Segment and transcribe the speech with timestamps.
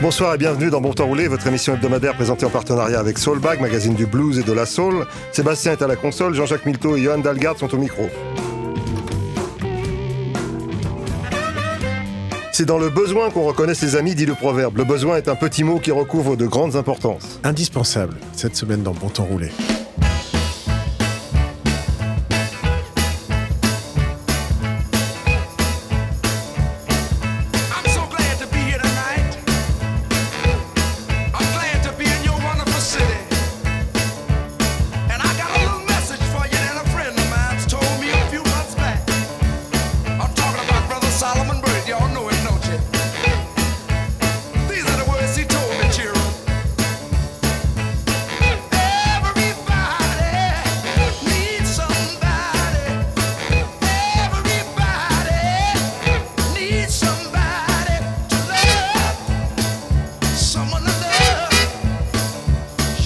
[0.00, 3.60] Bonsoir et bienvenue dans Bon Temps Roulé, votre émission hebdomadaire présentée en partenariat avec Soulbag,
[3.60, 5.04] magazine du blues et de la soul.
[5.32, 8.04] Sébastien est à la console, Jean-Jacques Milteau et Johan Dalgard sont au micro.
[12.52, 14.76] C'est dans le besoin qu'on reconnaît ses amis, dit le proverbe.
[14.76, 17.40] Le besoin est un petit mot qui recouvre de grandes importances.
[17.42, 19.50] Indispensable, cette semaine dans Bon Temps Roulé.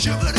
[0.03, 0.32] sugar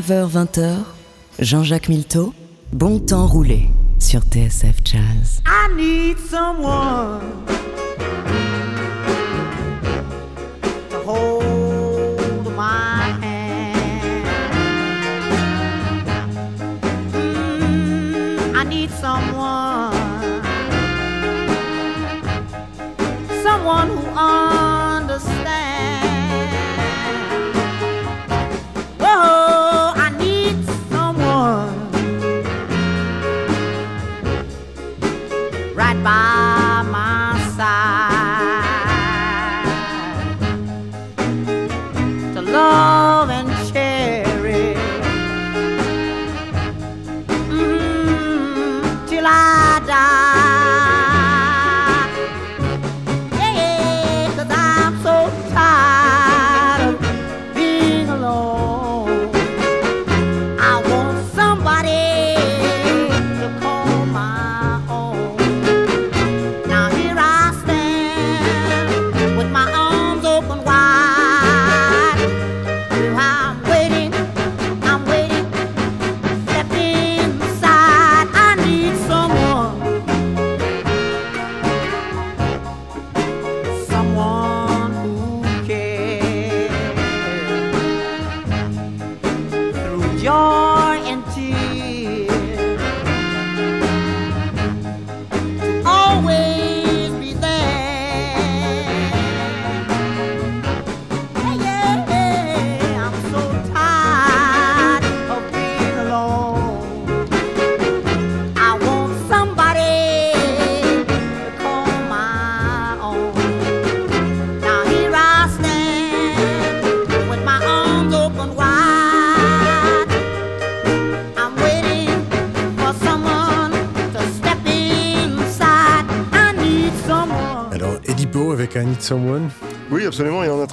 [0.00, 0.76] 19h-20h,
[1.40, 2.32] Jean-Jacques Milteau,
[2.72, 3.68] Bon temps roulé
[3.98, 5.42] sur TSF Jazz.
[5.46, 7.20] I need someone.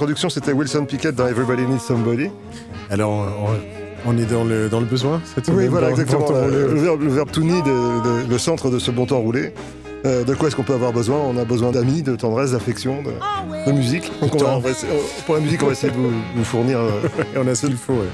[0.01, 0.09] Absolument.
[0.09, 2.29] Et en introduction, c'était Wilson Pickett dans Everybody Needs Somebody.
[2.89, 3.11] Alors,
[4.05, 6.29] on, on est dans le, dans le besoin cette Oui, voilà, exactement.
[6.31, 9.53] Le, verbe, le verbe to need est le, centre de ce bon temps roulé.
[10.05, 11.17] Euh, de quoi est-ce qu'on peut avoir besoin?
[11.17, 13.09] On a besoin d'amis, de tendresse, d'affection, de,
[13.69, 14.11] de musique.
[14.21, 16.11] Donc on va- on va essayer- on- pour la musique, on va essayer de vous,
[16.35, 16.91] vous fournir euh,
[17.35, 17.93] Et on a ce qu'il faut.
[17.93, 18.07] ouais.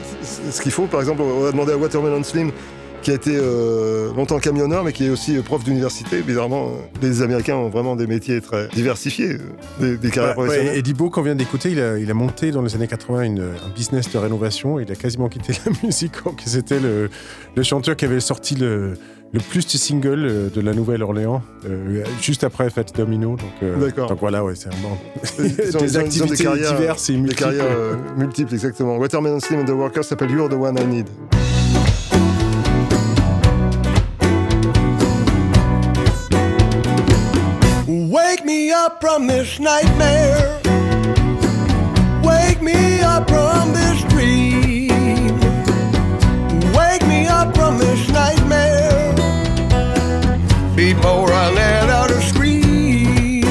[0.50, 0.86] ce qu'il faut.
[0.86, 2.52] Par exemple, on va demander à Watermelon Slim,
[3.04, 6.22] qui a été euh, longtemps camionneur, mais qui est aussi euh, prof d'université.
[6.22, 6.70] Bizarrement, euh,
[7.02, 9.38] les Américains ont vraiment des métiers très diversifiés,
[9.80, 10.78] des, des carrières Ouais, ouais, professionnelles.
[10.80, 13.42] Eddie Bo, qu'on vient d'écouter, il a, il a monté dans les années 80 une-
[13.42, 14.80] un business de rénovation.
[14.80, 16.14] Il a quasiment quitté la musique.
[16.46, 17.10] C'était le,
[17.56, 18.94] le chanteur qui avait sorti le,
[19.34, 23.32] le plus de singles de la Nouvelle-Orléans, euh, juste après Fat Domino.
[23.32, 23.90] Donc, euh,
[24.20, 24.98] voilà, ouais, c'est vraiment
[25.80, 27.42] des activités carrières- diverses et Des multiples.
[27.44, 28.96] carrières euh, multiples, exactement.
[28.98, 31.08] Watermelon Slim and the Workers s'appelle You're the One I Need.
[38.94, 40.60] Up from this nightmare.
[42.24, 45.40] Wake me up from this dream.
[46.74, 49.14] Wake me up from this nightmare.
[50.76, 53.44] Before I let out a scream.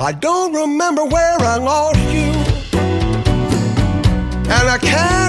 [0.00, 2.30] I don't remember where I lost you.
[4.56, 5.23] And I can't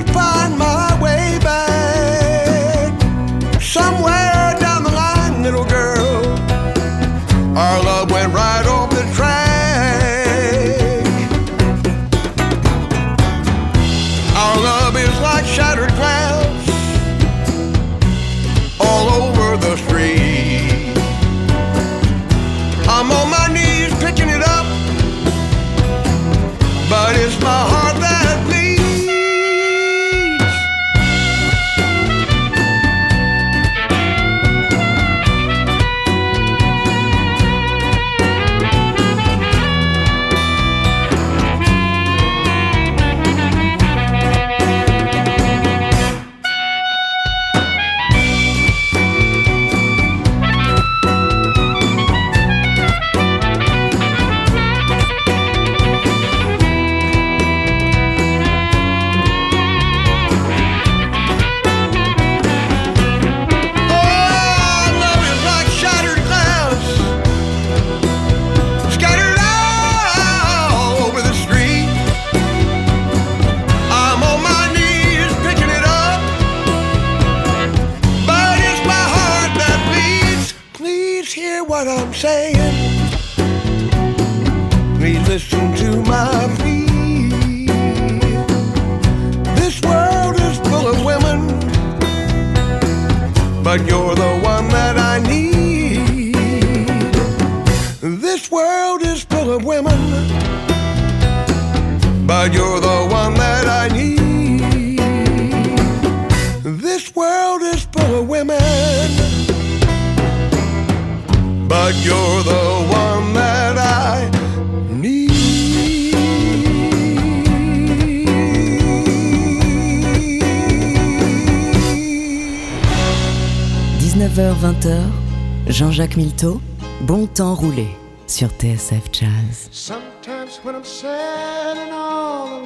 [126.16, 126.62] Jean-Jacques Milteau,
[127.02, 127.88] bon temps roulé
[128.28, 129.70] sur TSF Jazz.
[129.72, 132.62] Sometimes when I'm sad and all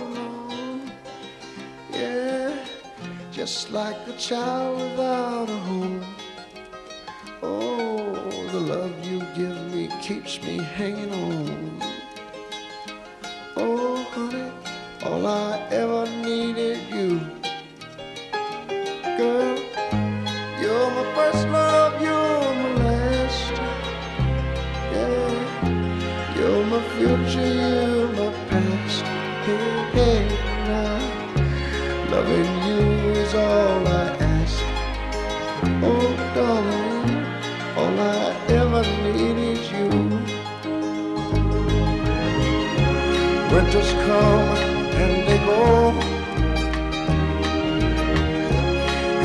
[1.91, 2.51] yeah,
[3.31, 6.01] just like child a home.
[7.41, 8.13] Oh,
[8.51, 11.08] the love you give me keeps me hanging
[26.99, 29.03] future, my past.
[29.45, 29.63] Hey,
[29.95, 30.21] hey,
[30.67, 30.99] now,
[32.11, 32.81] loving you
[33.21, 34.59] is all I ask.
[35.89, 37.09] Oh, darling,
[37.79, 39.89] all I ever need is you.
[43.51, 44.49] Winters come
[45.03, 45.91] and they go,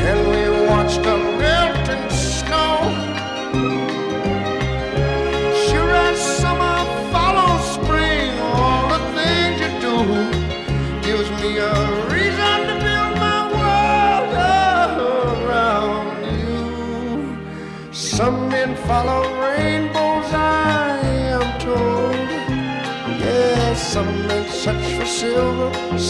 [0.09, 1.34] and we watch the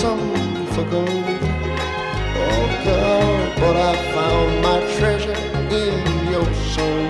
[0.05, 1.41] some for gold.
[2.45, 5.39] Oh girl, but I found my treasure
[5.83, 5.99] in
[6.33, 7.09] your soul.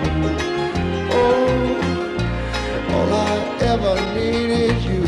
[1.20, 1.56] Oh,
[2.94, 3.34] all I
[3.72, 5.02] ever needed you.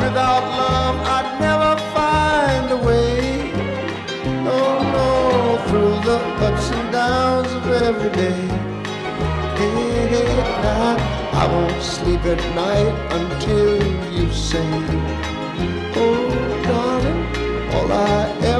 [0.00, 3.52] Without love, I'd never find a way.
[4.48, 4.60] No,
[4.96, 5.08] no,
[5.66, 8.42] through the ups and downs of every day.
[9.58, 10.34] Hey, hey,
[10.64, 11.00] night.
[11.42, 13.83] I won't sleep at night until
[14.54, 14.66] say,
[15.96, 17.20] Oh, darling,
[17.74, 18.53] all I ever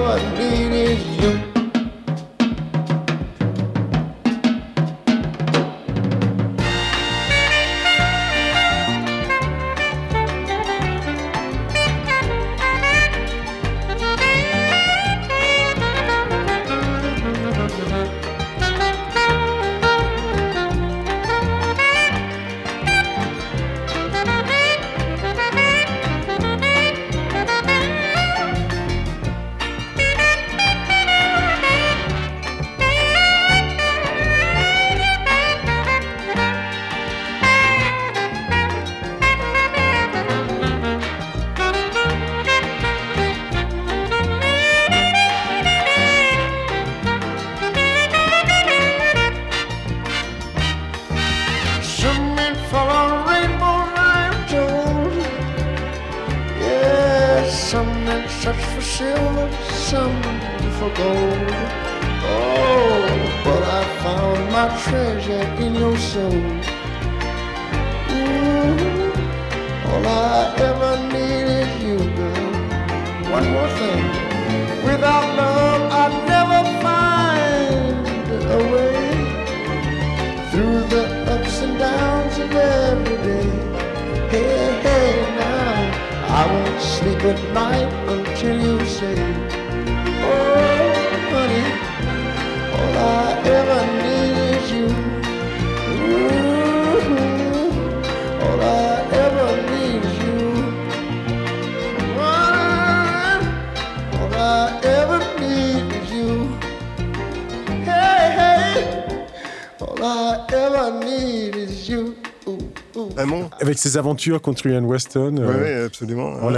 [113.74, 115.34] Avec ses aventures contre Ian Weston.
[115.36, 116.34] Oui, euh, oui, absolument.
[116.40, 116.48] On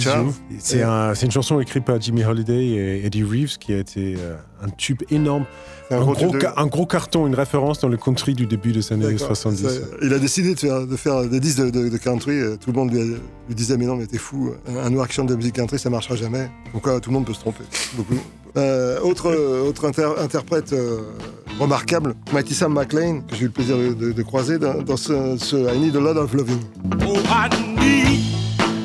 [0.00, 0.32] Charles.
[0.58, 4.16] C'est un- c'est une chanson écrite par Jimmy Holiday et Eddie Reeves qui a été
[4.18, 5.44] euh, un tube énorme.
[5.92, 8.46] Un, gros gros, tube de- ca- un gros carton, une référence dans le country du
[8.46, 9.28] début des années D'accord.
[9.28, 9.62] 70.
[9.62, 9.70] Ça,
[10.02, 12.32] il a décidé de faire, de faire des disques de, de- de country.
[12.32, 14.52] euh, Tout le monde lui, a- lui disait Mais non, mais t'es fou.
[14.68, 16.50] Un, un noir qui chante de musique country, ça marchera jamais.
[16.72, 17.62] Donc, quoi, tout le monde peut se tromper.
[17.94, 18.16] Beaucoup.
[18.56, 19.34] Euh, autre
[19.68, 21.00] autre inter- interprète euh,
[21.60, 22.14] remarquable,
[22.50, 25.56] Sam McLean, que j'ai eu le plaisir de, de- de croiser dans, dans ce, ce
[25.74, 26.60] I Need a Lot of Loving.
[27.06, 27.48] Oh, I
[27.78, 28.22] need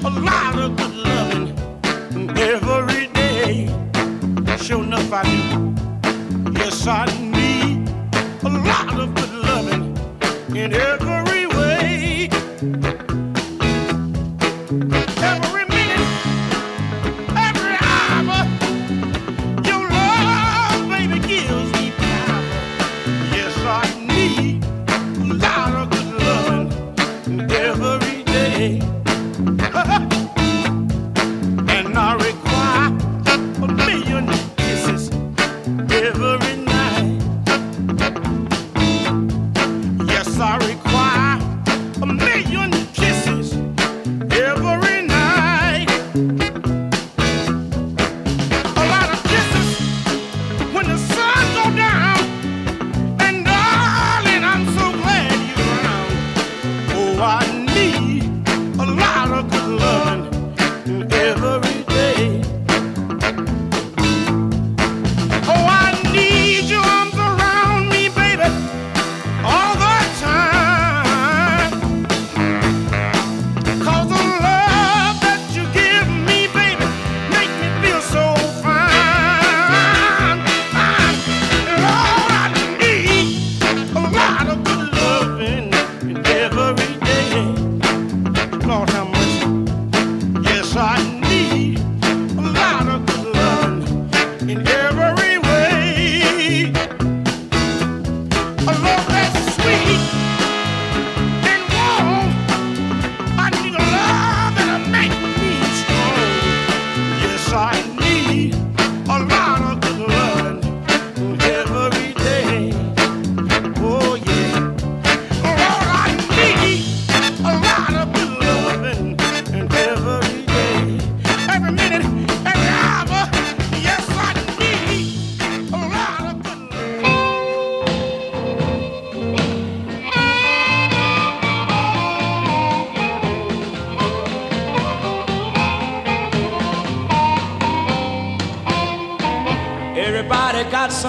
[0.04, 1.54] a lot of good loving
[2.38, 3.70] every day.
[4.62, 5.74] Sure enough, I do.
[6.60, 7.90] Yes, I need
[8.44, 9.96] a lot of good loving
[10.54, 11.21] in every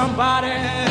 [0.03, 0.82] somebody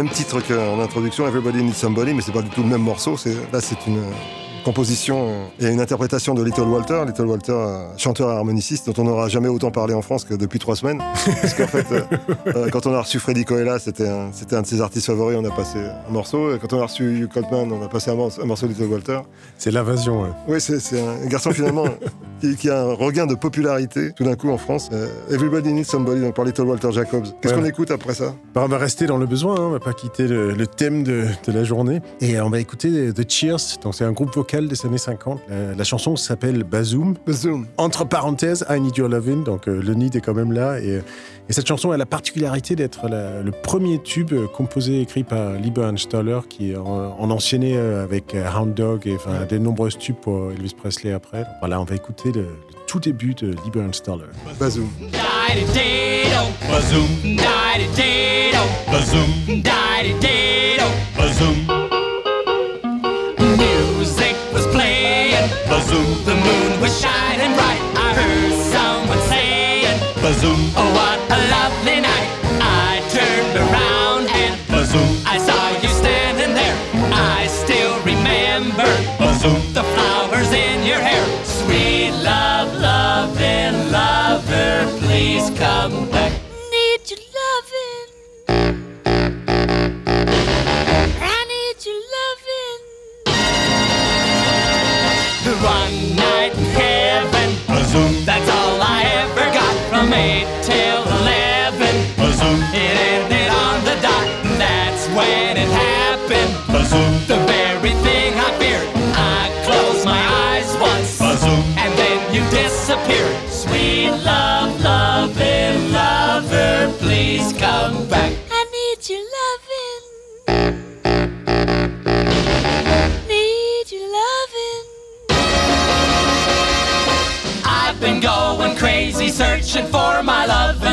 [0.00, 3.16] Même titre qu'en introduction, Everybody Needs Somebody, mais c'est pas du tout le même morceau.
[3.52, 4.12] Là, c'est une euh,
[4.64, 7.02] composition euh, et une interprétation de Little Walter.
[7.06, 10.32] Little Walter, euh, chanteur et harmoniciste, dont on n'aura jamais autant parlé en France que
[10.32, 11.02] depuis trois semaines.
[11.42, 11.84] Parce qu'en fait,
[12.46, 15.36] euh, quand on a reçu Freddy Coella, c'était un, c'était un de ses artistes favoris,
[15.38, 16.54] on a passé un morceau.
[16.54, 18.72] Et quand on a reçu Hugh Coltman, on a passé un, morceau- un morceau de
[18.72, 19.18] Little Walter.
[19.58, 20.22] C'est l'invasion.
[20.22, 20.28] ouais.
[20.48, 21.84] Oui, c'est un garçon finalement
[22.58, 24.88] qui, a un regain de popularité tout d'un coup en France.
[24.92, 27.24] Euh, Everybody Needs Somebody, donc par Little Walter Jacobs.
[27.40, 27.60] Qu'est-ce Ouais.
[27.60, 28.34] qu'on écoute après ça?
[28.54, 31.02] Bah, on va rester dans le besoin, hein, on va pas quitter le, le thème
[31.04, 32.00] de, de la journée.
[32.20, 35.40] Et on va écouter The Cheers, donc c'est un groupe vocal des années 50.
[35.48, 37.14] La, la chanson s'appelle Bazoom.
[37.28, 37.66] Zoom.
[37.76, 40.78] Entre parenthèses, I Need Your Lovin', donc euh, le need est quand même là.
[40.80, 41.00] Et,
[41.50, 45.54] et cette chanson a la particularité d'être le premier tube euh, composé et écrit par
[45.54, 49.98] Lieber Stoller, qui en, en enchaîné euh, avec euh, Hound Dog et enfin, des nombreuses
[49.98, 51.38] tubes pour Elvis Presley après.
[51.38, 52.46] Donc, voilà, on va écouter le, le
[52.86, 54.26] tout début de Lieber Stoller.
[54.60, 54.88] Bazoom.
[56.70, 57.08] Bazoom.
[58.92, 59.28] Bazoom.
[61.18, 61.56] Bazoom.
[63.58, 65.50] Music was playing.
[65.68, 66.24] Bazoom.
[66.26, 67.82] The moon was shining bright.
[67.96, 69.98] I heard someone saying.
[70.22, 70.72] Bazoom.
[70.76, 71.19] Oh, what
[73.52, 74.54] turned around and.
[74.68, 75.22] Bazoom.
[75.26, 76.76] I saw you standing there.
[77.12, 78.86] I still remember.
[79.18, 79.74] Bazoom.
[79.74, 81.24] The flowers in your hair.
[81.44, 86.19] Sweet love, and lover, please come back.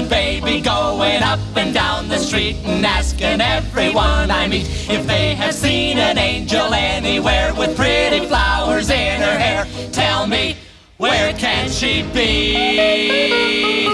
[0.09, 5.53] Baby, going up and down the street and asking everyone I meet if they have
[5.53, 9.67] seen an angel anywhere with pretty flowers in her hair.
[9.91, 10.55] Tell me,
[10.97, 13.87] where can she be?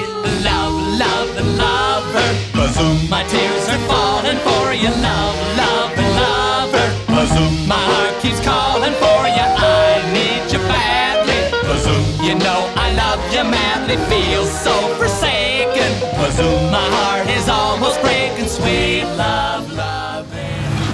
[0.43, 2.33] Love, love, love her.
[2.53, 3.09] Bazoom.
[3.09, 4.89] My tears are falling for you.
[4.89, 6.89] Love, love, love her.
[7.07, 7.67] Bazoom.
[7.67, 9.47] My heart keeps calling for you.
[9.57, 11.39] I need you badly.
[11.67, 12.23] Bazoom.
[12.25, 13.97] You know I love you madly.
[14.07, 15.12] Feels so precise.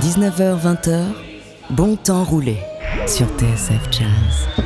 [0.01, 1.03] 19h20,
[1.69, 2.57] bon temps roulé
[3.07, 4.58] sur TSF Jazz.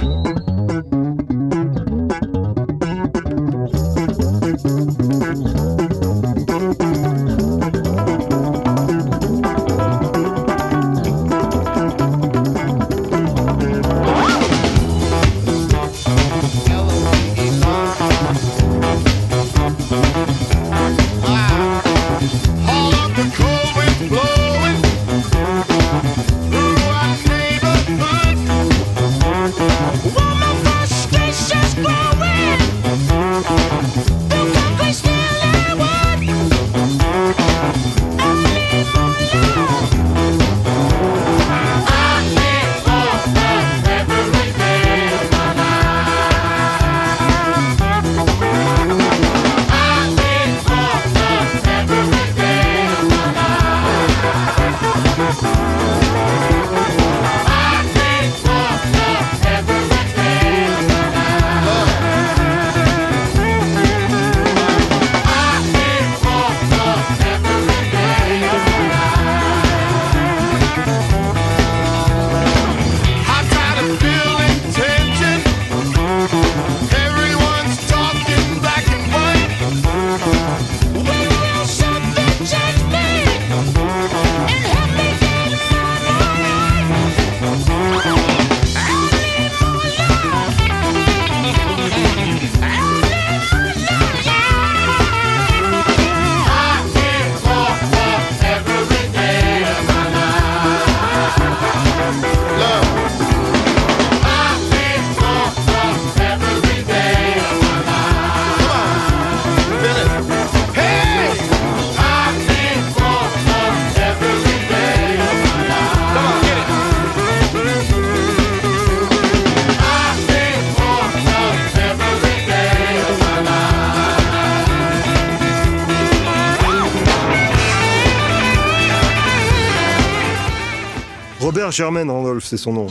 [131.64, 132.88] Robert Germain Randolph, c'est son nom.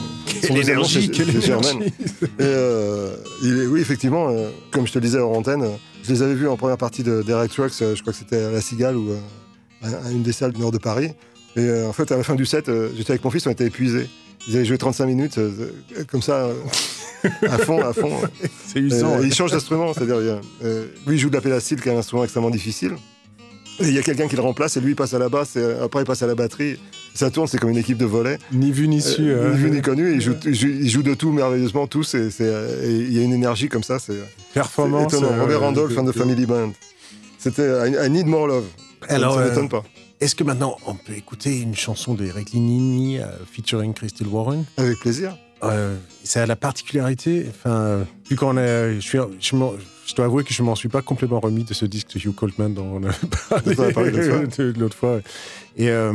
[0.48, 1.78] Nom, énergie, c'est- quelle énergie.
[2.22, 5.68] Et euh, il est, oui, effectivement, euh, comme je te le disais hors antenne, euh,
[6.02, 8.42] je les avais vus en première partie de Derek Trucks, euh, je crois que c'était
[8.42, 9.11] à La Cigale ou
[9.82, 11.11] à, une des salles du nord de Paris.
[11.54, 14.08] Et en fait, à la fin du set, j'étais avec mon fils, on était épuisés.
[14.48, 15.38] Ils avaient joué 35 minutes,
[16.11, 16.48] comme ça,
[17.42, 18.22] à fond, à fond.
[18.66, 19.18] C'est usant.
[19.18, 19.26] Ouais.
[19.26, 20.40] il change d'instrument, c'est-à-dire,
[21.06, 22.92] lui il joue de la pédacile, qui est un instrument extrêmement difficile.
[23.80, 25.56] Et il y a quelqu'un qui le remplace, et lui il passe à la basse,
[25.56, 26.78] et après il passe à la batterie.
[27.14, 28.38] Ça tourne, c'est comme une équipe de volley.
[28.53, 29.31] Ni vu ni su.
[29.31, 31.87] Euh, ni vu ni connu, et il joue, il joue- il joue de tout merveilleusement,
[31.87, 32.03] tout.
[32.03, 34.16] c'est- c'est, euh, et il y a une énergie comme ça, c'est
[34.55, 35.12] Performance.
[35.12, 35.33] étonnant.
[35.33, 36.72] euh, Robert Randolph, de- fan de de- Family Band.
[37.38, 38.64] C'était I, I Need More Love.
[39.09, 39.83] Ça- Alors, ça euh, m'étonne pas.
[40.20, 44.64] Est-ce que maintenant on peut écouter une chanson d'Eric Linini euh, featuring Crystal Warren?
[44.77, 45.37] Avec plaisir.
[45.64, 49.75] Euh, Ça a la particularité, enfin, vu qu'on a, je, suis, je, m'en-
[50.07, 52.35] je dois avouer que je m'en suis pas complètement remis de ce disque de Hugh
[52.35, 53.12] Coltman dont on a
[53.48, 54.64] parlé, Dont on a parlé l'autre fois.
[54.64, 55.20] de- de l'autre fois.
[55.77, 56.12] Et, euh,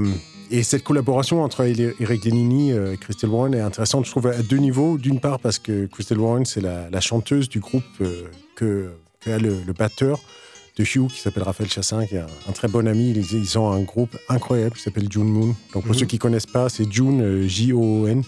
[0.52, 1.62] et cette collaboration entre
[2.00, 4.98] Eric Lenini euh, et Crystal Warren est intéressante, je trouve, à deux niveaux.
[4.98, 8.24] D'une part, parce que Crystal Warren, c'est la, la chanteuse du groupe euh,
[8.56, 10.20] que, que a le, le batteur
[10.78, 13.10] de Hugh, qui s'appelle Raphaël Chassin, qui est un, un très bon ami.
[13.12, 15.56] Ils, ils ont un groupe incroyable qui s'appelle June Moon.
[15.74, 16.00] Donc, pour Mhm.
[16.00, 18.24] ceux qui connaissent pas, c'est June, euh, J-O-O-N,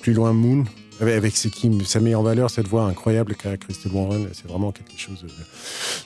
[0.00, 0.64] plus loin Moon,
[1.00, 4.28] avec, ce qui ça met en valeur cette voix incroyable qu'a Crystal Warren.
[4.32, 5.24] C'est vraiment quelque chose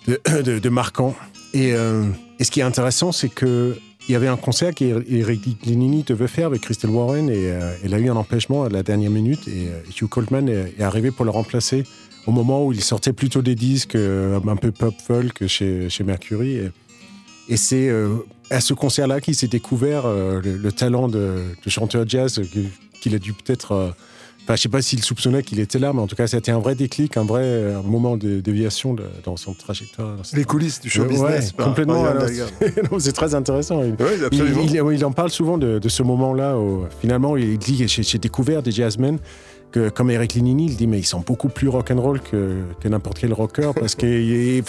[0.07, 1.15] de, de- de- de marquant.
[1.55, 2.05] Et, euh,
[2.39, 3.77] et ce qui est intéressant, c'est que
[4.09, 7.95] il y avait un concert qu'Eric Lenini devait faire avec Crystal Warren et euh, elle
[7.95, 11.25] a eu un empêchement à la dernière minute et euh, Hugh Coltman est, arrivé pour
[11.25, 11.85] le remplacer
[12.27, 16.05] au moment où il sortait plutôt des disques euh, un peu pop folk chez, chez
[16.05, 16.61] Mercury.
[17.49, 17.91] Et, c'est
[18.51, 22.41] à ce concert-là qu'il s'est découvert le, le talent de, chanteur jazz
[23.01, 23.95] qu'il a dû peut-être.
[24.45, 26.59] Enfin, je sais pas s'il soupçonnait qu'il était là, mais en tout cas, c'était un
[26.59, 30.17] vrai déclic, un vrai euh, moment de déviation de- dans son trajectoire.
[30.17, 31.53] dans Les coulisses du show Ouais, business.
[31.53, 32.05] par- complètement.
[32.99, 33.83] c'est- très intéressant.
[33.85, 34.61] Il, Oui, absolument.
[34.65, 36.59] il, il- il en parle souvent de, de ce moment-là.
[36.59, 39.19] où, Finalement, il dit j'ai découvert des jazzmen
[39.73, 43.19] que, comme Eric Linini, il dit mais ils sont beaucoup plus rock'n'roll que, que n'importe
[43.19, 44.63] quel rocker parce que il-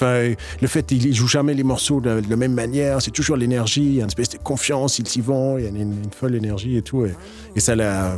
[0.62, 3.84] le fait il joue jamais les morceaux de, de la même manière, c'est toujours l'énergie,
[3.86, 6.12] il y a une espèce de confiance, il s'y vend, il y a une, une
[6.16, 7.06] folle énergie et tout.
[7.06, 7.14] Et,
[7.56, 8.18] et ça l'a-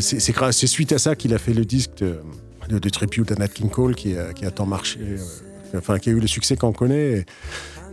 [0.00, 2.18] c'est suite à ça qu'il a fait le disque de,
[2.68, 4.98] de, de tribute à Nat King Cole qui, a- qui a tant marché.
[5.02, 5.16] euh,
[5.76, 7.18] Enfin, qui a eu le succès qu'on connaît.
[7.18, 7.24] Et,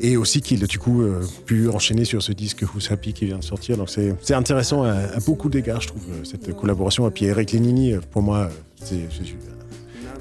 [0.03, 3.25] et aussi qu'il a du coup euh, pu enchaîner sur ce disque Who's Happy qui
[3.25, 3.77] vient de sortir.
[3.77, 7.07] Donc c'est intéressant à, à beaucoup d'égards, je trouve, euh, cette collaboration.
[7.07, 8.47] Et puis Eric Lenini, euh, pour moi, euh,
[8.83, 8.97] c'est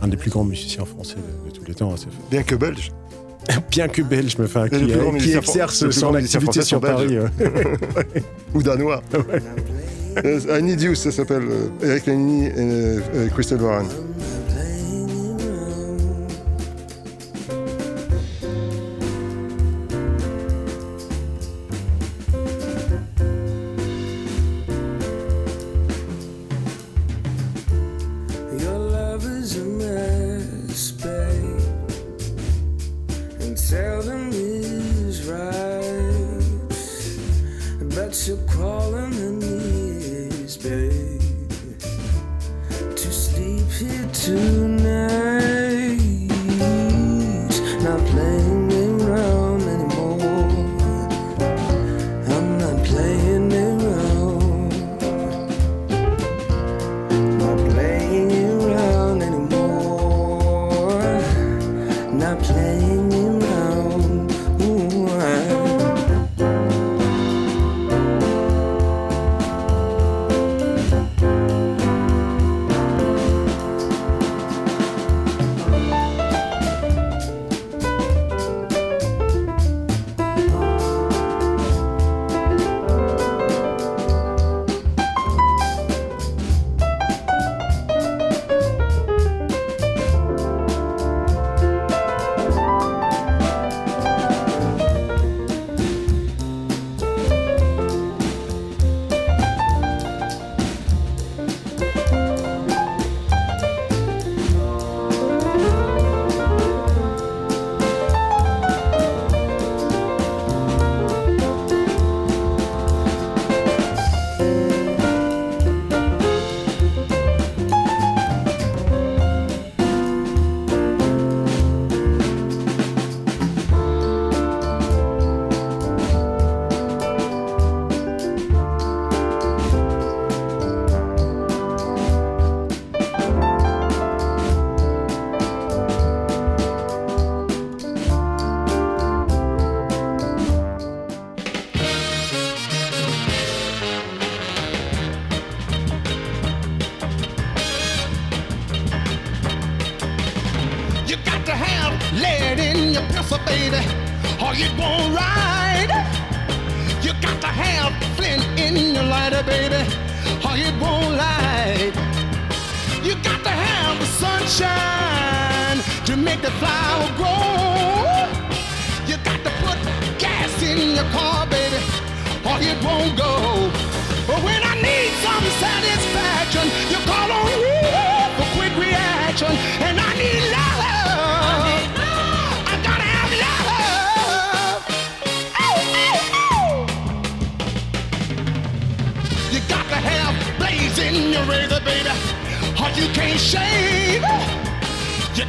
[0.00, 1.94] un des plus grands musiciens français de, de tous les temps.
[1.96, 2.92] C'est- Bien que belge.
[3.72, 6.80] Bien que belge, mais enfin, qui, grand qui exerce son activité sur.
[6.80, 7.16] Paris.
[7.16, 7.26] euh.
[8.54, 9.02] Ou danois.
[10.24, 13.86] Euh, I Need You, ça s'appelle euh, Eric Lanini et euh, euh, Crystal Warren.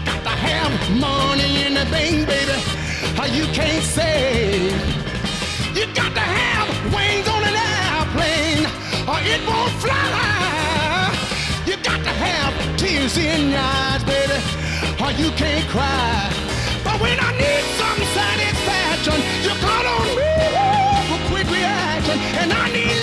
[0.05, 2.57] To have money in the bank, baby,
[3.37, 4.71] you can't save.
[5.75, 8.65] You got to have wings on an airplane,
[9.09, 11.09] or it won't fly.
[11.65, 14.37] You got to have tears in your eyes, baby,
[15.01, 16.29] or you can't cry.
[16.83, 20.31] But when I need some satisfaction, you call on me
[21.09, 23.02] for quick reaction, and I need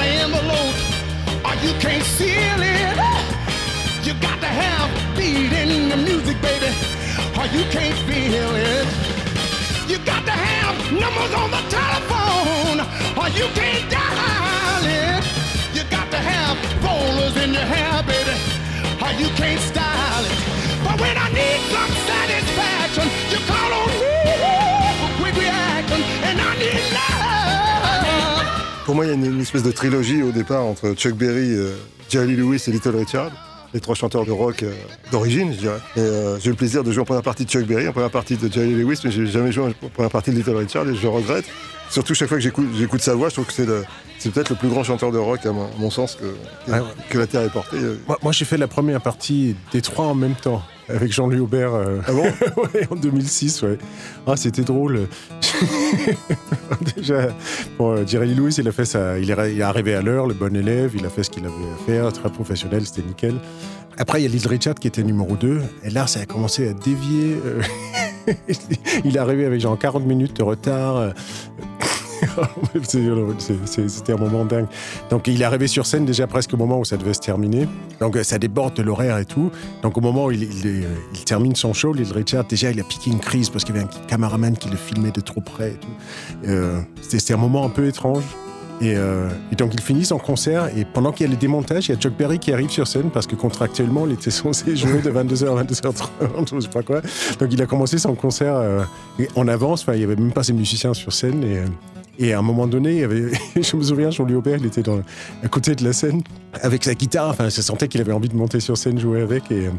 [0.00, 0.76] the envelope,
[1.44, 2.96] or you can't seal it.
[4.06, 6.72] You got to have beat in the music, baby,
[7.38, 8.86] or you can't feel it.
[9.90, 12.78] You got to have numbers on the telephone,
[13.20, 15.22] or you can't dial it.
[15.76, 18.36] You got to have rollers in your hair, baby,
[19.04, 20.36] or you can't style it.
[20.84, 21.99] But when I need some
[28.90, 31.54] Pour moi, il y a une, une espèce de trilogie au départ entre Chuck Berry,
[31.54, 31.76] euh,
[32.08, 33.30] Jerry Lewis et Little Richard.
[33.72, 34.72] Les trois chanteurs de rock euh,
[35.12, 35.78] d'origine, je dirais.
[35.94, 37.92] Et euh, j'ai eu le plaisir de jouer en première partie de Chuck Berry, en
[37.92, 40.88] première partie de Jerry Lewis, mais j'ai jamais joué en première partie de Little Richard
[40.88, 41.44] et je regrette.
[41.88, 44.82] Surtout chaque fois que j'écoute, sa voix, je trouve que c'est, peut-être le plus grand
[44.82, 46.88] chanteur de rock, à mon, à mon sens, que, que, Ah ouais.
[47.10, 47.76] que la Terre ait porté.
[48.08, 50.62] Moi, moi, j'ai fait la première partie des trois en même temps,
[50.94, 51.74] avec Jean-Louis Aubert.
[51.74, 52.22] euh, Ah bon
[52.74, 53.78] ouais, en 2006, ouais.
[54.26, 55.06] Ah, c'était drôle.
[56.96, 57.28] Déjà,
[57.78, 60.26] bon, euh, Jerry Lewis, il a fait ça, il est, il est arrivé à l'heure,
[60.26, 63.34] le bon élève, il a fait ce qu'il avait à faire, très professionnel, c'était nickel.
[63.98, 66.68] Après, il y a Little Richard qui était numéro 2, et là, ça a commencé
[66.68, 67.36] à dévier.
[67.44, 67.62] euh,
[69.04, 71.12] il est arrivé avec genre 40 minutes de retard.
[72.80, 74.66] C'était un moment dingue.
[75.10, 77.68] Donc il est arrivé sur scène déjà presque au moment où ça devait se terminer.
[78.00, 79.50] Donc euh, ça déborde de l'horaire et tout.
[79.82, 80.82] Donc au moment où il, euh,
[81.26, 83.86] termine son show, Little Richard, déjà il a piqué une crise parce qu'il y avait
[83.86, 85.76] un caméraman qui le filmait de trop près.
[86.46, 88.24] Euh, C'était un moment un peu étrange.
[88.80, 91.92] Et, euh, donc il finit son concert et pendant qu'il y a le démontage, il
[91.92, 95.02] y a Chuck Berry qui arrive sur scène parce que contractuellement il était censé jouer
[95.02, 97.02] de 22h à 22h30 ou je sais pas quoi.
[97.38, 98.82] Donc il a commencé son concert euh,
[99.36, 101.66] en avance, il y avait même pas ses musiciens sur scène euh,
[102.20, 104.82] et à un moment donné, il avait, je me souviens, Jean-Louis Aubert, il était
[105.42, 106.22] à côté de la scène
[106.62, 109.50] avec sa guitare, enfin ça sentait qu'il avait envie de monter sur scène, jouer avec
[109.50, 109.70] et, euh,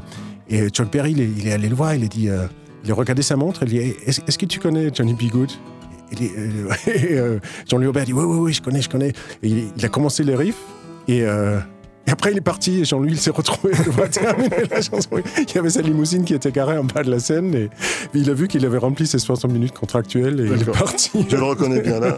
[0.49, 2.47] et Chuck Berry il est, allé le voir, il a euh,
[2.89, 5.29] regardé sa montre, il dit est-ce est-ce que tu connais Johnny B.
[5.31, 5.51] Good?
[6.19, 9.13] Euh, et, Jean-Louis Aubert dit Oui, oui, oui, je connais, je connais.
[9.43, 10.61] Et il, a commencé les riffs.
[11.07, 11.23] Et,
[12.07, 12.81] et après, il est parti.
[12.81, 15.09] Et Jean-Louis, il s'est retrouvé devoir terminer la chanson.
[15.37, 17.53] Il y avait sa limousine qui était garée en bas de la scène.
[17.55, 17.69] Et
[18.13, 20.39] il a vu qu'il avait rempli ses 60 minutes contractuelles.
[20.39, 21.11] Et il est parti.
[21.29, 22.17] Je le reconnais bien là.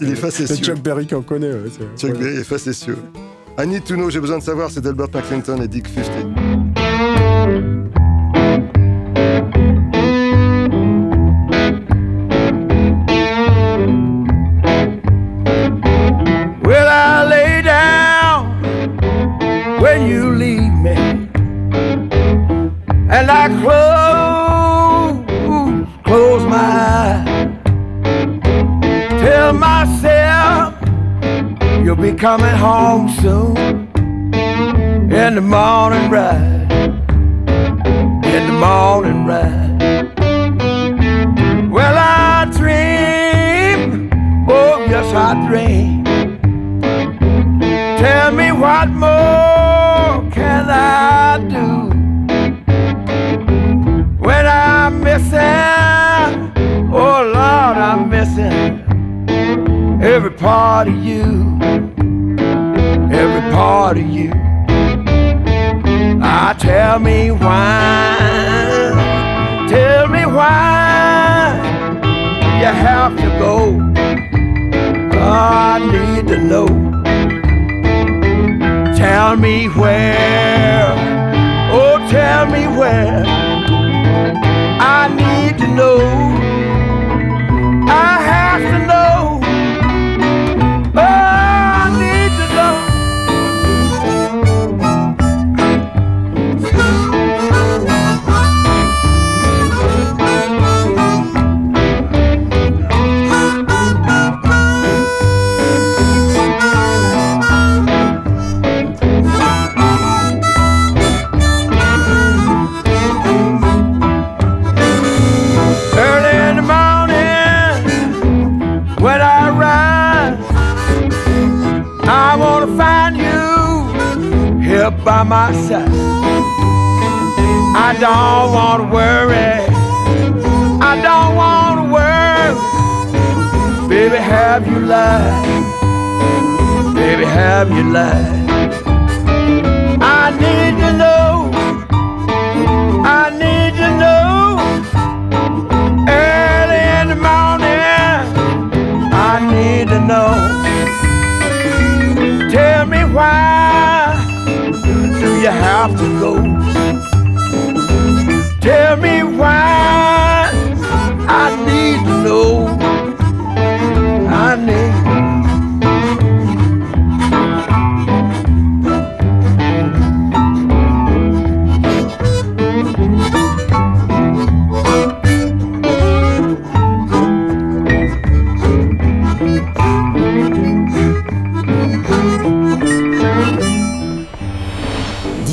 [0.00, 0.64] Il est C'est facétieux.
[0.74, 1.50] Chuck Berry qu'on connaît.
[1.52, 2.24] ouais, c'est- Chuck ouais.
[2.24, 2.98] Berry est facétieux.
[3.58, 6.41] I need to know, j'ai besoin de savoir, c'est Albert McClinton et Dick 50.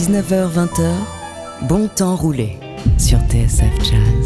[0.10, 0.92] 19h-20h,
[1.68, 2.58] bon temps roulé
[2.98, 4.19] sur TSF Jazz.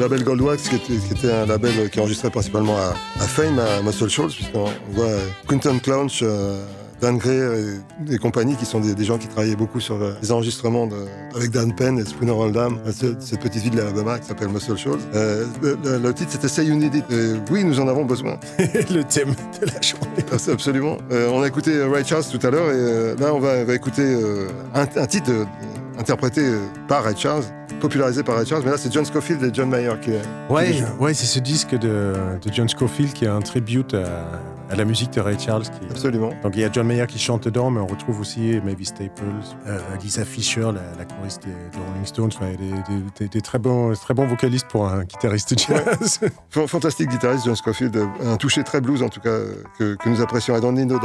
[0.00, 3.82] Label Goldwax, qui était, qui était un label qui enregistrait principalement à, à Fame, à
[3.82, 5.06] Muscle Shoals, puisqu'on on voit
[5.48, 6.64] Quinton Clounch, euh,
[7.00, 7.38] Dan Gray
[8.08, 10.86] et, et compagnie, qui sont des, des gens qui travaillaient beaucoup sur euh, les enregistrements
[10.86, 10.96] de,
[11.34, 14.76] avec Dan Penn et Spooner Oldham, ce- cette petite ville de l'Alabama qui s'appelle Muscle
[14.76, 14.98] Shoals.
[15.14, 17.04] Euh, le, le- le titre c'était Say You Need It.
[17.10, 18.38] Et oui, nous en avons besoin.
[18.58, 20.24] le thème de la journée.
[20.30, 20.98] Abs- Absolument.
[21.10, 23.74] Euh, on a écouté Ray Charles tout à l'heure et euh, là on va, va
[23.74, 24.04] écouter
[24.74, 25.30] un, un titre
[25.98, 26.42] interprété
[26.88, 27.44] par Ray Charles,
[27.80, 30.22] popularisé par Ray Charles, mais là c'est John Scofield et John Mayer qui est.
[30.48, 32.12] Ouais, qui ouais c'est ce disque de,
[32.42, 35.62] de John Scofield qui est un tribute à, à la musique de Ray Charles.
[35.64, 36.30] Qui, Absolument.
[36.42, 39.22] donc il y a John Mayer qui chante dedans, mais on retrouve aussi Mavis Staples,
[39.66, 43.58] euh, Lisa Fisher, la, la choriste des, des Rolling Stones, des, des- des- des très
[43.58, 46.20] bons, très bons vocalistes pour un guitariste jazz.
[46.50, 49.94] Fan- Fantastique guitariste John Scofield, euh, un toucher très blues en tout cas euh, que,
[49.96, 50.56] que nous apprécions.
[50.56, 50.98] I don't need no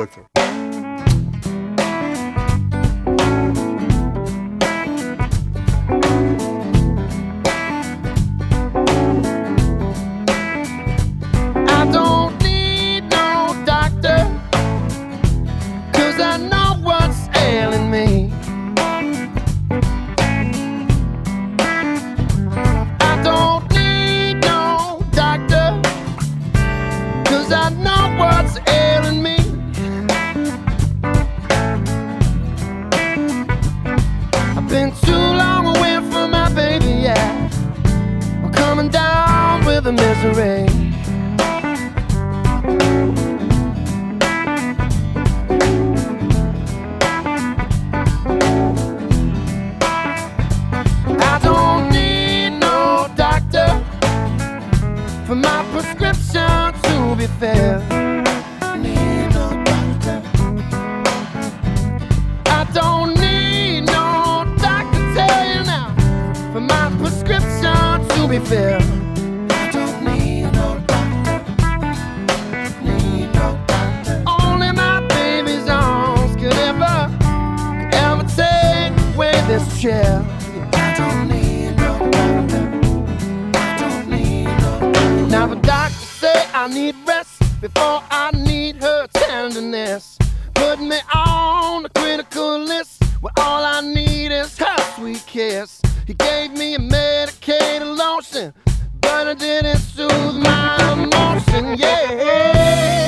[86.65, 90.17] I need rest before I need her tenderness.
[90.55, 95.79] Put me on the critical list where all I need is her sweet kiss.
[96.07, 98.51] He gave me a medicated lotion,
[98.99, 101.77] but it didn't soothe my emotion.
[101.77, 103.05] Yeah.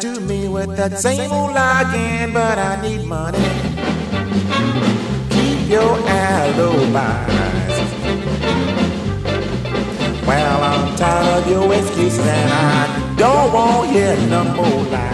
[0.00, 2.32] To me with that same old lie again.
[2.32, 3.38] But I need money.
[5.30, 6.94] Keep your alibis.
[10.26, 15.07] Well, I'm tired of your excuses and I don't want you no more lies.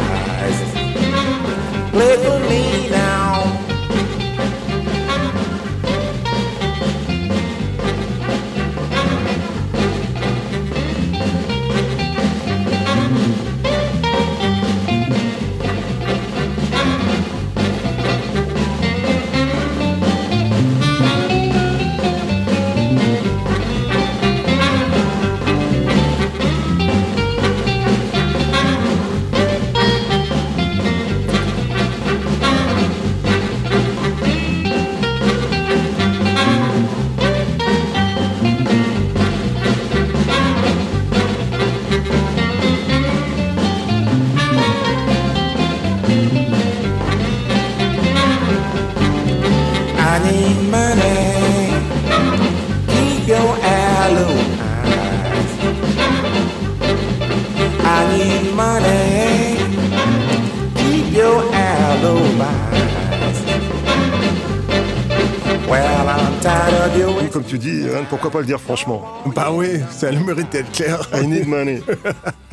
[68.24, 69.04] Pourquoi pas le dire franchement?
[69.36, 71.06] Bah oui, ça a le mérite d'être clair.
[71.12, 71.82] I need money.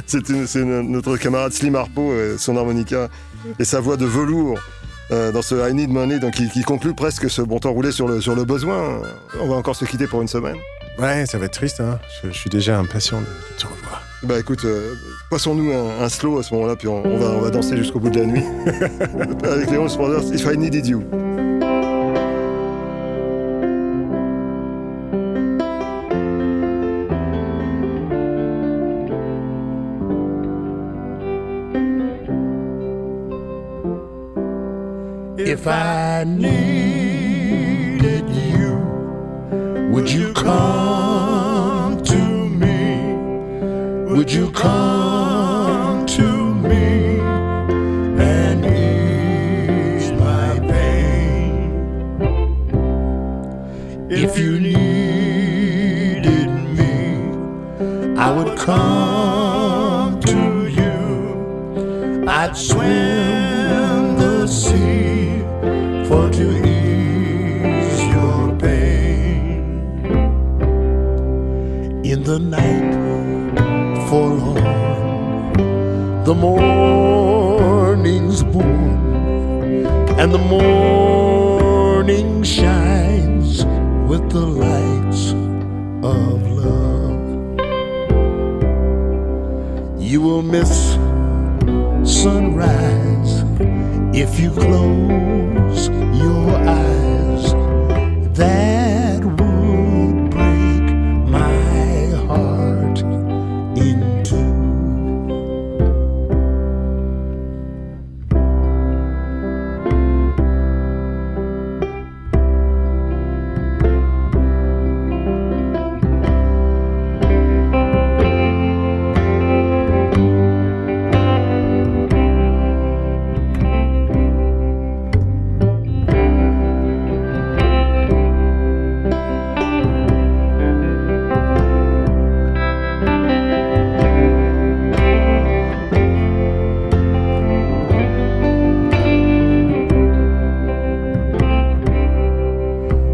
[0.05, 0.27] C'est
[0.65, 3.07] notre camarade Slim Harpo, euh, son harmonica
[3.57, 4.59] et sa voix de velours
[5.11, 7.93] euh, dans ce I need money, donc qui, qui conclut presque ce bon temps roulé
[7.93, 8.99] sur le, sur le besoin.
[9.39, 10.57] On va encore se quitter pour une semaine.
[10.99, 11.99] Ouais, ça va être triste, hein.
[12.21, 14.01] je, je suis déjà impatient de, de te revoir.
[14.23, 14.93] Bah écoute, euh,
[15.29, 17.99] passons-nous un, un slow à ce moment-là, puis on, on va, on va danser jusqu'au
[18.01, 18.43] bout de la nuit.
[19.45, 21.01] Avec Léon Brothers, If I Needed You.
[35.51, 37.49] If I needed
[38.29, 38.77] you,
[39.91, 42.21] would you come to
[42.61, 43.15] me?
[44.15, 47.19] Would you come to me
[48.17, 51.91] and ease my pain?
[54.09, 56.47] If you needed
[56.77, 59.00] me, I would come
[72.31, 72.95] the night
[74.07, 74.63] forlorn,
[76.23, 79.85] the morning's born,
[80.17, 83.65] and the morning shines
[84.09, 85.33] with the lights
[86.05, 87.19] of love.
[89.99, 90.93] You will miss
[92.05, 93.43] sunrise
[94.15, 95.30] if you close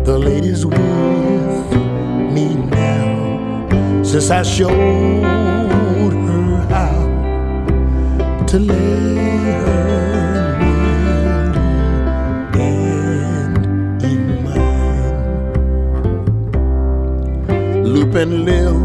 [0.07, 1.71] The lady's with
[2.33, 3.67] me now
[4.03, 9.15] since I showed her how to lay
[9.65, 11.59] her nearly
[12.57, 13.57] hand
[14.01, 15.13] in mine.
[17.83, 18.77] Loop and Lil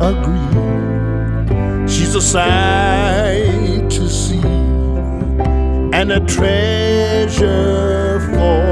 [0.00, 4.40] agree she's a sight to see
[5.92, 8.65] and a treasure for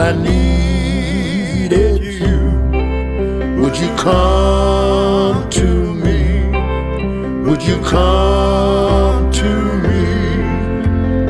[0.00, 2.38] I needed you,
[3.60, 6.20] would you come to me?
[7.42, 9.50] Would you come to
[9.86, 10.04] me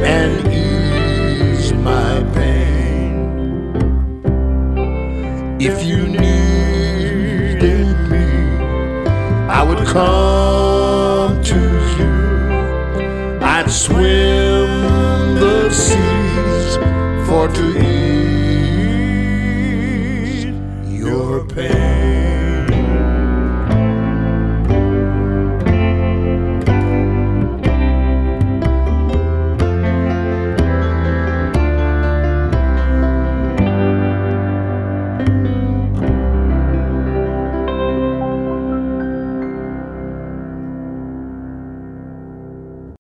[0.05, 3.15] and ease my pain?
[5.59, 8.27] If you needed me,
[9.49, 11.61] I would come to
[11.99, 13.39] you.
[13.41, 14.69] I'd swim
[15.41, 16.77] the seas
[17.27, 17.98] for to ease.